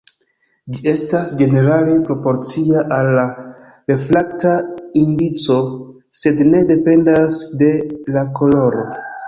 [0.75, 3.27] Ĝi estas ĝenerale proporcia al la
[3.93, 4.55] refrakta
[5.05, 5.61] indico,
[6.23, 7.73] sed ne dependas de
[8.17, 8.91] la koloro.